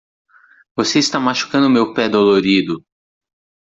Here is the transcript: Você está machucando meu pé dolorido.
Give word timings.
Você 0.75 0.97
está 0.97 1.19
machucando 1.19 1.69
meu 1.69 1.93
pé 1.93 2.09
dolorido. 2.09 2.83